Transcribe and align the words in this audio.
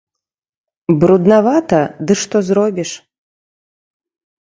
Бруднавата, 1.01 1.81
ды 2.07 2.13
што 2.21 2.37
зробіш? 2.47 2.91